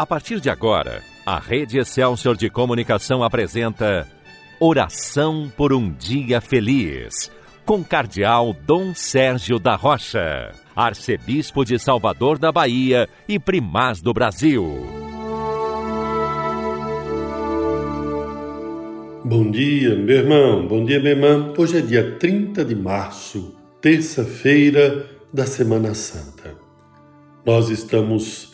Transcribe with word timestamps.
A 0.00 0.06
partir 0.06 0.40
de 0.40 0.48
agora, 0.48 1.02
a 1.26 1.38
Rede 1.38 1.78
Excelsior 1.78 2.34
de 2.34 2.48
Comunicação 2.48 3.22
apresenta 3.22 4.08
Oração 4.58 5.52
por 5.54 5.74
um 5.74 5.92
Dia 5.92 6.40
Feliz, 6.40 7.30
com 7.66 7.84
Cardeal 7.84 8.56
Dom 8.66 8.94
Sérgio 8.94 9.58
da 9.58 9.76
Rocha, 9.76 10.52
Arcebispo 10.74 11.66
de 11.66 11.78
Salvador 11.78 12.38
da 12.38 12.50
Bahia 12.50 13.10
e 13.28 13.38
Primaz 13.38 14.00
do 14.00 14.14
Brasil. 14.14 14.64
Bom 19.22 19.50
dia, 19.50 19.96
meu 19.96 20.16
irmão, 20.16 20.66
bom 20.66 20.82
dia, 20.82 20.98
minha 20.98 21.10
irmã. 21.10 21.52
Hoje 21.58 21.76
é 21.76 21.82
dia 21.82 22.12
30 22.12 22.64
de 22.64 22.74
março, 22.74 23.54
terça-feira 23.82 25.10
da 25.30 25.44
Semana 25.44 25.92
Santa. 25.92 26.56
Nós 27.44 27.68
estamos 27.68 28.49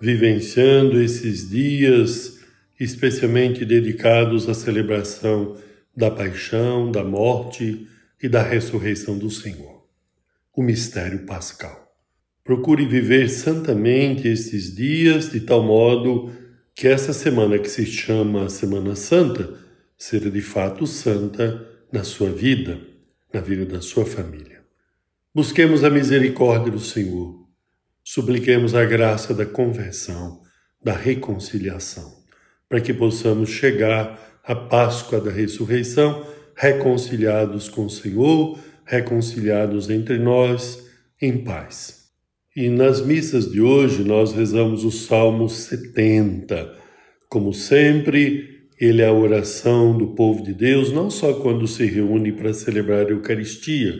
vivenciando 0.00 1.00
esses 1.00 1.48
dias 1.48 2.38
especialmente 2.78 3.64
dedicados 3.64 4.48
à 4.48 4.54
celebração 4.54 5.58
da 5.94 6.10
paixão, 6.10 6.90
da 6.90 7.04
morte 7.04 7.86
e 8.22 8.28
da 8.28 8.42
ressurreição 8.42 9.18
do 9.18 9.30
Senhor. 9.30 9.84
O 10.56 10.62
mistério 10.62 11.26
pascal. 11.26 11.94
Procure 12.42 12.86
viver 12.86 13.28
santamente 13.28 14.26
esses 14.26 14.74
dias 14.74 15.30
de 15.30 15.40
tal 15.40 15.62
modo 15.62 16.32
que 16.74 16.88
essa 16.88 17.12
semana 17.12 17.58
que 17.58 17.68
se 17.68 17.84
chama 17.84 18.48
Semana 18.48 18.96
Santa 18.96 19.58
seja 19.98 20.30
de 20.30 20.40
fato 20.40 20.86
santa 20.86 21.68
na 21.92 22.02
sua 22.02 22.30
vida, 22.30 22.80
na 23.32 23.40
vida 23.40 23.66
da 23.66 23.82
sua 23.82 24.06
família. 24.06 24.60
Busquemos 25.34 25.84
a 25.84 25.90
misericórdia 25.90 26.72
do 26.72 26.80
Senhor 26.80 27.39
supliquemos 28.04 28.74
a 28.74 28.84
graça 28.84 29.34
da 29.34 29.46
conversão, 29.46 30.40
da 30.82 30.92
reconciliação, 30.92 32.12
para 32.68 32.80
que 32.80 32.92
possamos 32.92 33.50
chegar 33.50 34.40
à 34.44 34.54
Páscoa 34.54 35.20
da 35.20 35.30
ressurreição 35.30 36.26
reconciliados 36.56 37.68
com 37.68 37.86
o 37.86 37.90
Senhor, 37.90 38.58
reconciliados 38.84 39.88
entre 39.88 40.18
nós 40.18 40.86
em 41.20 41.38
paz. 41.38 42.00
E 42.54 42.68
nas 42.68 43.00
missas 43.00 43.50
de 43.50 43.60
hoje 43.60 44.02
nós 44.04 44.32
rezamos 44.32 44.84
o 44.84 44.90
Salmo 44.90 45.48
70. 45.48 46.76
Como 47.28 47.54
sempre, 47.54 48.66
ele 48.78 49.00
é 49.00 49.06
a 49.06 49.12
oração 49.12 49.96
do 49.96 50.08
povo 50.08 50.42
de 50.42 50.52
Deus, 50.52 50.92
não 50.92 51.10
só 51.10 51.34
quando 51.34 51.66
se 51.66 51.86
reúne 51.86 52.32
para 52.32 52.52
celebrar 52.52 53.06
a 53.06 53.10
Eucaristia, 53.10 53.94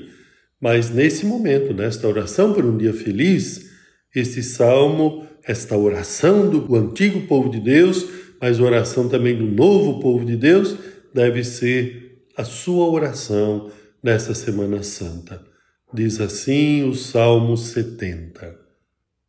mas 0.61 0.91
nesse 0.91 1.25
momento, 1.25 1.73
nesta 1.73 2.07
oração 2.07 2.53
por 2.53 2.67
um 2.67 2.77
dia 2.77 2.93
feliz, 2.93 3.70
este 4.15 4.43
salmo, 4.43 5.27
esta 5.45 5.77
oração 5.77 6.49
do 6.49 6.75
antigo 6.77 7.27
povo 7.27 7.49
de 7.49 7.61
Deus, 7.61 8.07
mas 8.41 8.59
oração 8.59 9.09
também 9.09 9.37
do 9.37 9.47
novo 9.47 10.01
povo 10.01 10.25
de 10.25 10.37
Deus, 10.37 10.77
deve 11.15 11.45
ser 11.45 12.25
a 12.37 12.45
sua 12.45 12.87
oração 12.87 13.71
nesta 14.03 14.35
Semana 14.35 14.83
Santa. 14.83 15.45
Diz 15.93 16.21
assim 16.21 16.89
o 16.89 16.95
Salmo 16.95 17.57
70. 17.57 18.59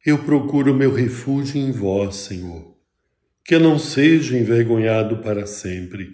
Eu 0.05 0.19
procuro 0.19 0.73
meu 0.73 0.93
refúgio 0.93 1.59
em 1.59 1.71
vós, 1.71 2.15
Senhor, 2.15 2.75
que 3.43 3.55
eu 3.55 3.59
não 3.59 3.77
seja 3.77 4.37
envergonhado 4.37 5.17
para 5.17 5.45
sempre. 5.45 6.09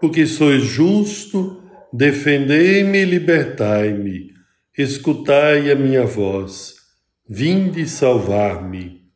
Porque 0.00 0.26
sois 0.26 0.62
justo, 0.62 1.62
defendei-me 1.92 2.98
e 2.98 3.04
libertai-me, 3.04 4.32
escutai 4.76 5.70
a 5.70 5.76
minha 5.76 6.04
voz 6.04 6.81
Vinde 7.34 7.88
salvar-me. 7.88 9.06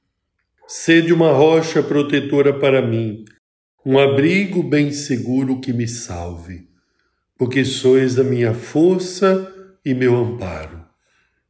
Sede 0.67 1.13
uma 1.13 1.33
rocha 1.33 1.83
protetora 1.83 2.51
para 2.59 2.81
mim, 2.81 3.27
um 3.85 3.99
abrigo 3.99 4.63
bem 4.63 4.91
seguro 4.91 5.61
que 5.61 5.71
me 5.71 5.87
salve, 5.87 6.67
porque 7.37 7.63
sois 7.63 8.19
a 8.19 8.25
minha 8.25 8.55
força 8.55 9.53
e 9.85 9.93
meu 9.93 10.17
amparo, 10.17 10.83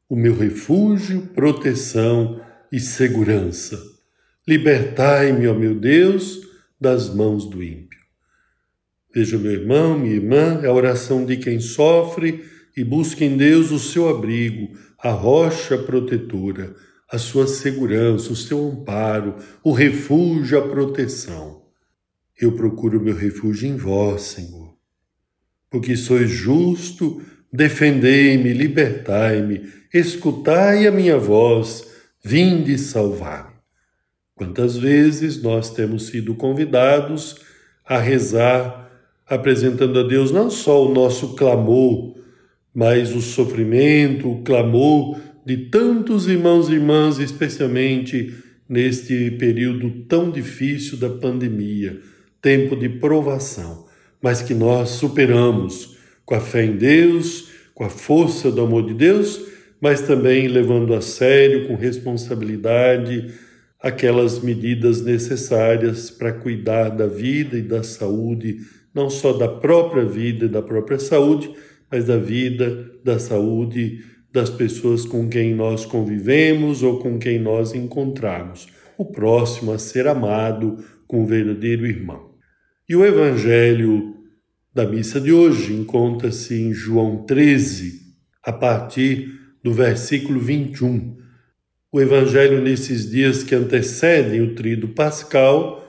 o 0.09 0.17
meu 0.17 0.37
refúgio, 0.37 1.29
proteção 1.29 2.41
e 2.73 2.81
segurança. 2.81 3.81
Libertai-me, 4.45 5.47
ó 5.47 5.55
meu 5.55 5.73
Deus, 5.73 6.41
das 6.81 7.15
mãos 7.15 7.49
do 7.49 7.63
ímpio. 7.63 8.01
Veja, 9.15 9.39
meu 9.39 9.53
irmão, 9.53 9.97
minha 9.97 10.17
irmã, 10.17 10.59
é 10.65 10.67
a 10.67 10.73
oração 10.73 11.25
de 11.25 11.37
quem 11.37 11.61
sofre 11.61 12.45
e 12.77 12.83
busca 12.83 13.25
em 13.25 13.37
Deus 13.37 13.71
o 13.71 13.79
seu 13.79 14.09
abrigo, 14.09 14.77
a 14.99 15.11
rocha 15.11 15.77
protetora, 15.77 16.75
a 17.11 17.19
sua 17.19 17.47
segurança, 17.47 18.33
o 18.33 18.37
seu 18.37 18.67
amparo, 18.69 19.37
o 19.63 19.73
refúgio, 19.73 20.59
a 20.59 20.69
proteção. 20.69 21.63
Eu 22.39 22.53
procuro 22.53 23.01
meu 23.01 23.15
refúgio 23.15 23.69
em 23.69 23.77
vós, 23.77 24.23
Senhor, 24.23 24.75
porque 25.71 25.97
sois 25.97 26.29
justo, 26.29 27.23
defendei-me, 27.53 28.53
libertai-me, 28.53 29.73
escutai 29.93 30.87
a 30.87 30.91
minha 30.91 31.17
voz, 31.17 31.87
vinde 32.23 32.77
salvar-me. 32.77 33.57
Quantas 34.35 34.77
vezes 34.77 35.41
nós 35.43 35.71
temos 35.71 36.09
sido 36.09 36.35
convidados 36.35 37.37
a 37.87 37.99
rezar, 37.99 38.91
apresentando 39.27 39.99
a 39.99 40.03
Deus 40.03 40.31
não 40.31 40.51
só 40.51 40.85
o 40.85 40.93
nosso 40.93 41.35
clamor, 41.35 42.16
mas 42.77 43.17
o 43.17 43.23
sofrimento, 43.23 44.31
o 44.31 44.43
clamor 44.43 45.19
de 45.47 45.57
tantos 45.57 46.29
irmãos 46.29 46.69
e 46.69 46.75
irmãs, 46.75 47.19
especialmente 47.19 48.35
neste 48.69 49.31
período 49.31 50.05
tão 50.07 50.31
difícil 50.31 50.99
da 50.99 51.09
pandemia, 51.09 51.99
tempo 52.43 52.77
de 52.77 52.87
provação, 52.87 53.87
mas 54.21 54.43
que 54.43 54.53
nós 54.53 54.91
superamos 54.91 55.97
com 56.27 56.35
a 56.35 56.41
fé 56.41 56.67
em 56.67 56.77
Deus, 56.77 57.49
com 57.73 57.83
a 57.83 57.89
força 57.89 58.53
do 58.53 58.61
amor 58.61 58.87
de 58.87 58.93
Deus, 58.93 59.41
mas 59.81 60.03
também 60.03 60.47
levando 60.47 60.93
a 60.93 61.01
sério, 61.01 61.67
com 61.67 61.77
responsabilidade, 61.77 63.33
aquelas 63.81 64.41
medidas 64.41 65.01
necessárias 65.01 66.11
para 66.11 66.31
cuidar 66.31 66.91
da 66.91 67.07
vida 67.07 67.57
e 67.57 67.63
da 67.63 67.83
saúde, 67.83 68.59
não 68.93 69.09
só 69.09 69.33
da 69.33 69.49
própria 69.49 70.05
vida 70.05 70.45
e 70.45 70.49
da 70.49 70.61
própria 70.61 70.99
saúde, 70.99 71.51
mas 71.91 72.05
da 72.05 72.17
vida, 72.17 72.91
da 73.05 73.19
saúde 73.19 74.05
das 74.33 74.51
pessoas 74.51 75.07
com 75.07 75.29
quem 75.29 75.55
nós 75.55 75.87
convivemos 75.87 76.83
ou 76.83 76.99
com 76.99 77.19
quem 77.19 77.39
nós 77.39 77.75
encontramos, 77.75 78.69
o 78.99 79.05
próximo 79.05 79.73
a 79.73 79.79
ser 79.79 80.07
amado 80.07 80.77
com 81.07 81.23
o 81.23 81.27
verdadeiro 81.27 81.87
irmão. 81.87 82.35
E 82.89 82.95
o 82.95 83.05
evangelho 83.05 84.15
da 84.75 84.87
missa 84.87 85.19
de 85.21 85.33
hoje 85.33 85.73
encontra-se 85.73 86.55
em 86.55 86.73
João 86.73 87.25
13, 87.25 88.01
a 88.43 88.53
partir 88.53 89.33
do 89.65 89.73
versículo 89.73 90.39
21. 90.39 91.17
O 91.91 92.01
evangelho 92.01 92.61
nesses 92.61 93.11
dias 93.11 93.43
que 93.43 93.55
antecedem 93.55 94.43
o 94.43 94.55
trido 94.55 94.89
pascal 94.89 95.83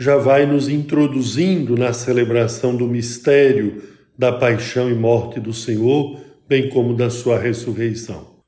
já 0.00 0.16
vai 0.16 0.46
nos 0.46 0.68
introduzindo 0.68 1.76
na 1.76 1.92
celebração 1.92 2.74
do 2.74 2.88
mistério 2.88 3.82
da 4.16 4.32
paixão 4.32 4.90
e 4.90 4.94
morte 4.94 5.40
do 5.40 5.52
Senhor, 5.52 6.20
bem 6.48 6.68
como 6.68 6.94
da 6.94 7.10
sua 7.10 7.38
ressurreição. 7.38 8.42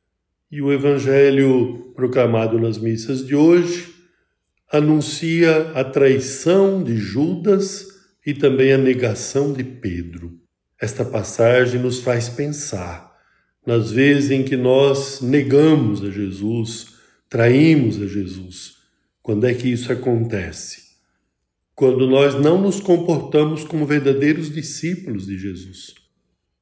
E 0.51 0.61
o 0.61 0.73
Evangelho 0.73 1.93
proclamado 1.95 2.59
nas 2.59 2.79
missas 2.79 3.27
de 3.27 3.35
hoje 3.35 3.95
anuncia 4.71 5.71
a 5.75 5.85
traição 5.85 6.83
de 6.83 6.97
Judas 6.97 7.87
e 8.27 8.35
também 8.35 8.73
a 8.73 8.79
negação 8.79 9.53
de 9.53 9.63
Pedro. 9.63 10.39
Esta 10.81 11.05
passagem 11.05 11.81
nos 11.81 12.01
faz 12.01 12.29
pensar 12.29 13.15
nas 13.67 13.91
vezes 13.91 14.31
em 14.31 14.43
que 14.43 14.57
nós 14.57 15.21
negamos 15.21 16.03
a 16.05 16.11
Jesus, 16.11 16.89
traímos 17.29 18.01
a 18.01 18.07
Jesus. 18.07 18.75
Quando 19.23 19.47
é 19.47 19.55
que 19.55 19.69
isso 19.69 19.91
acontece? 19.91 20.84
Quando 21.75 22.07
nós 22.07 22.35
não 22.35 22.61
nos 22.61 22.81
comportamos 22.81 23.65
como 23.65 23.87
verdadeiros 23.87 24.51
discípulos 24.51 25.27
de 25.27 25.37
Jesus. 25.37 25.95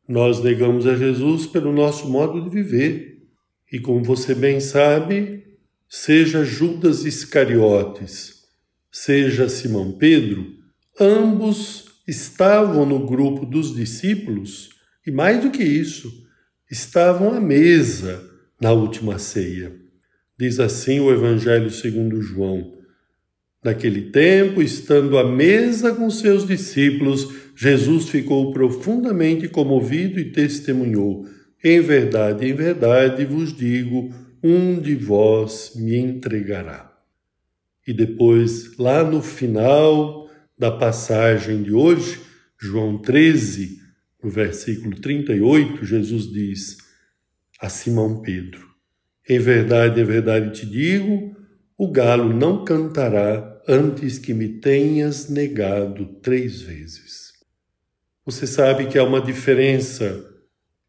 Nós 0.08 0.42
negamos 0.42 0.86
a 0.86 0.94
Jesus 0.94 1.46
pelo 1.46 1.72
nosso 1.72 2.08
modo 2.08 2.42
de 2.42 2.50
viver. 2.50 3.22
E 3.70 3.78
como 3.78 4.02
você 4.02 4.34
bem 4.34 4.60
sabe, 4.60 5.44
seja 5.88 6.44
Judas 6.44 7.04
Iscariotes, 7.04 8.44
seja 8.90 9.48
Simão 9.48 9.92
Pedro, 9.92 10.46
ambos 10.98 11.86
estavam 12.06 12.84
no 12.84 13.06
grupo 13.06 13.46
dos 13.46 13.74
discípulos 13.74 14.70
e, 15.06 15.10
mais 15.10 15.42
do 15.42 15.50
que 15.50 15.62
isso, 15.62 16.10
estavam 16.70 17.32
à 17.34 17.40
mesa 17.40 18.28
na 18.60 18.72
última 18.72 19.18
ceia. 19.18 19.74
Diz 20.38 20.58
assim 20.58 21.00
o 21.00 21.12
Evangelho 21.12 21.70
segundo 21.70 22.20
João. 22.20 22.81
Naquele 23.62 24.10
tempo, 24.10 24.60
estando 24.60 25.16
à 25.16 25.24
mesa 25.24 25.94
com 25.94 26.10
seus 26.10 26.44
discípulos, 26.44 27.28
Jesus 27.54 28.08
ficou 28.08 28.52
profundamente 28.52 29.46
comovido 29.46 30.18
e 30.18 30.32
testemunhou: 30.32 31.26
Em 31.62 31.80
verdade, 31.80 32.44
em 32.44 32.52
verdade 32.52 33.24
vos 33.24 33.56
digo, 33.56 34.12
um 34.42 34.80
de 34.80 34.96
vós 34.96 35.72
me 35.76 35.96
entregará. 35.96 36.90
e 37.86 37.92
depois, 37.92 38.76
lá 38.78 39.04
no 39.04 39.22
final 39.22 40.28
da 40.58 40.70
passagem 40.70 41.62
de 41.62 41.72
hoje, 41.72 42.20
João 42.60 42.98
13, 42.98 43.78
no 44.22 44.30
versículo 44.30 45.00
38, 45.00 45.84
Jesus 45.84 46.30
diz 46.32 46.78
a 47.60 47.68
Simão 47.68 48.22
Pedro: 48.22 48.66
Em 49.28 49.38
verdade, 49.38 50.00
em 50.00 50.04
verdade 50.04 50.52
te 50.52 50.66
digo, 50.66 51.36
o 51.76 51.90
galo 51.90 52.32
não 52.32 52.64
cantará 52.64 53.51
antes 53.66 54.18
que 54.18 54.34
me 54.34 54.48
tenhas 54.60 55.28
negado 55.28 56.06
três 56.20 56.62
vezes. 56.62 57.32
Você 58.24 58.46
sabe 58.46 58.86
que 58.86 58.98
há 58.98 59.04
uma 59.04 59.20
diferença 59.20 60.28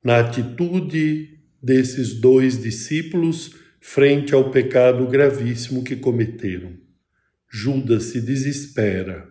na 0.04 0.20
atitude 0.20 1.40
desses 1.62 2.14
dois 2.14 2.62
discípulos 2.62 3.56
frente 3.80 4.34
ao 4.34 4.52
pecado 4.52 5.08
gravíssimo 5.08 5.84
que 5.84 5.96
cometeram. 5.96 6.78
Judas 7.50 8.06
se 8.06 8.22
desespera 8.22 9.28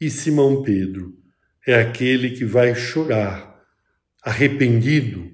e 0.00 0.10
Simão 0.10 0.62
Pedro 0.62 1.16
é 1.66 1.74
aquele 1.74 2.30
que 2.30 2.44
vai 2.44 2.74
chorar, 2.74 3.62
arrependido 4.22 5.30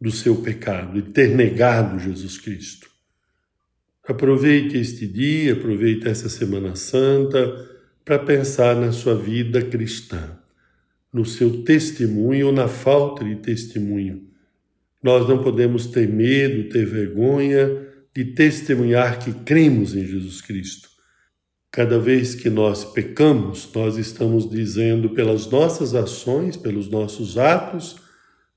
do 0.00 0.10
seu 0.10 0.42
pecado 0.42 0.98
e 0.98 1.02
ter 1.02 1.28
negado 1.28 1.98
Jesus 1.98 2.38
Cristo. 2.38 2.95
Aproveite 4.06 4.76
este 4.76 5.04
dia, 5.04 5.54
aproveite 5.54 6.06
essa 6.06 6.28
Semana 6.28 6.76
Santa 6.76 7.68
para 8.04 8.20
pensar 8.20 8.76
na 8.76 8.92
sua 8.92 9.16
vida 9.16 9.60
cristã, 9.62 10.38
no 11.12 11.26
seu 11.26 11.64
testemunho 11.64 12.46
ou 12.46 12.52
na 12.52 12.68
falta 12.68 13.24
de 13.24 13.34
testemunho. 13.34 14.22
Nós 15.02 15.28
não 15.28 15.42
podemos 15.42 15.86
ter 15.86 16.08
medo, 16.08 16.68
ter 16.68 16.86
vergonha 16.86 17.68
de 18.14 18.24
testemunhar 18.26 19.18
que 19.18 19.32
cremos 19.32 19.96
em 19.96 20.06
Jesus 20.06 20.40
Cristo. 20.40 20.88
Cada 21.72 21.98
vez 21.98 22.34
que 22.34 22.48
nós 22.48 22.84
pecamos, 22.84 23.68
nós 23.74 23.98
estamos 23.98 24.48
dizendo 24.48 25.10
pelas 25.10 25.50
nossas 25.50 25.96
ações, 25.96 26.56
pelos 26.56 26.88
nossos 26.88 27.36
atos, 27.36 27.96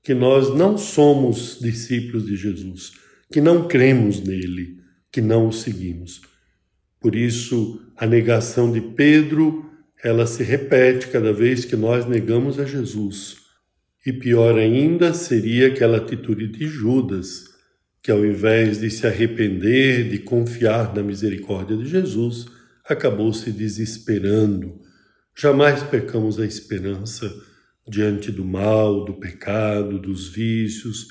que 0.02 0.14
nós 0.14 0.54
não 0.54 0.78
somos 0.78 1.58
discípulos 1.60 2.24
de 2.24 2.36
Jesus, 2.36 2.92
que 3.30 3.40
não 3.40 3.66
cremos 3.66 4.20
nele, 4.20 4.79
que 5.12 5.20
não 5.20 5.48
o 5.48 5.52
seguimos. 5.52 6.20
Por 7.00 7.14
isso, 7.14 7.80
a 7.96 8.06
negação 8.06 8.70
de 8.70 8.80
Pedro, 8.80 9.70
ela 10.02 10.26
se 10.26 10.42
repete 10.42 11.08
cada 11.08 11.32
vez 11.32 11.64
que 11.64 11.76
nós 11.76 12.06
negamos 12.06 12.58
a 12.58 12.64
Jesus. 12.64 13.38
E 14.04 14.12
pior 14.12 14.58
ainda 14.58 15.12
seria 15.12 15.68
aquela 15.68 15.98
atitude 15.98 16.48
de 16.48 16.66
Judas, 16.66 17.44
que 18.02 18.10
ao 18.10 18.24
invés 18.24 18.80
de 18.80 18.90
se 18.90 19.06
arrepender, 19.06 20.08
de 20.08 20.18
confiar 20.18 20.94
na 20.94 21.02
misericórdia 21.02 21.76
de 21.76 21.86
Jesus, 21.86 22.46
acabou 22.88 23.32
se 23.32 23.50
desesperando. 23.50 24.80
Jamais 25.36 25.82
pecamos 25.82 26.38
a 26.38 26.46
esperança 26.46 27.30
diante 27.88 28.30
do 28.30 28.44
mal, 28.44 29.04
do 29.04 29.14
pecado, 29.14 29.98
dos 29.98 30.28
vícios. 30.28 31.08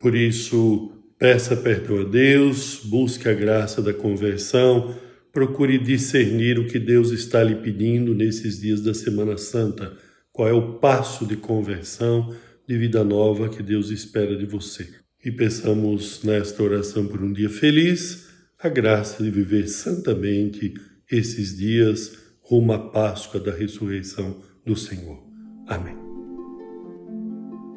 Por 0.00 0.16
isso, 0.16 0.95
peça 1.18 1.56
perdão 1.56 2.00
a 2.00 2.04
Deus, 2.04 2.80
busque 2.84 3.28
a 3.28 3.34
graça 3.34 3.80
da 3.82 3.92
conversão, 3.92 4.94
procure 5.32 5.78
discernir 5.78 6.58
o 6.58 6.66
que 6.66 6.78
Deus 6.78 7.10
está 7.10 7.42
lhe 7.42 7.56
pedindo 7.56 8.14
nesses 8.14 8.60
dias 8.60 8.80
da 8.80 8.94
Semana 8.94 9.36
Santa. 9.36 9.96
Qual 10.32 10.48
é 10.48 10.52
o 10.52 10.78
passo 10.78 11.26
de 11.26 11.36
conversão, 11.36 12.34
de 12.66 12.76
vida 12.76 13.04
nova 13.04 13.48
que 13.48 13.62
Deus 13.62 13.90
espera 13.90 14.36
de 14.36 14.44
você. 14.44 14.88
E 15.24 15.30
peçamos 15.30 16.22
nesta 16.24 16.62
oração 16.62 17.06
por 17.06 17.22
um 17.22 17.32
dia 17.32 17.48
feliz, 17.48 18.26
a 18.58 18.68
graça 18.68 19.22
de 19.22 19.30
viver 19.30 19.68
santamente 19.68 20.74
esses 21.10 21.56
dias 21.56 22.12
rumo 22.40 22.72
à 22.72 22.78
Páscoa 22.78 23.40
da 23.40 23.52
ressurreição 23.52 24.42
do 24.64 24.76
Senhor. 24.76 25.22
Amém. 25.68 26.05